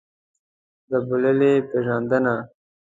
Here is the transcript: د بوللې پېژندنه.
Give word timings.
د 0.89 0.91
بوللې 1.07 1.53
پېژندنه. 1.69 2.35